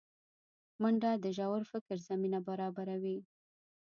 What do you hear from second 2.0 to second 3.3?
زمینه برابروي